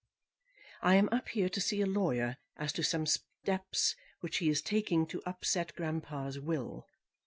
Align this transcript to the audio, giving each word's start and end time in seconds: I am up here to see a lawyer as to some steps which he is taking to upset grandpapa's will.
I 0.81 0.95
am 0.95 1.09
up 1.11 1.29
here 1.29 1.47
to 1.49 1.61
see 1.61 1.79
a 1.81 1.85
lawyer 1.85 2.37
as 2.57 2.73
to 2.73 2.81
some 2.81 3.05
steps 3.05 3.95
which 4.21 4.37
he 4.37 4.49
is 4.49 4.59
taking 4.63 5.05
to 5.05 5.21
upset 5.27 5.75
grandpapa's 5.75 6.39
will. 6.39 6.87